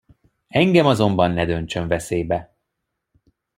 Engem 0.47 0.85
azonban 0.85 1.31
ne 1.31 1.45
döntsön 1.45 1.87
veszélybe. 1.87 2.55